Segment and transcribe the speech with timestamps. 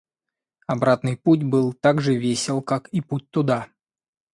[0.65, 3.67] Обратный путь был так же весел, как и путь туда.